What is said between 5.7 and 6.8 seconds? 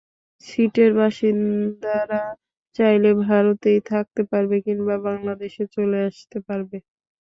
চলে আসতে পারবে।